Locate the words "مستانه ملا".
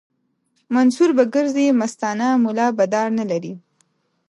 1.79-2.67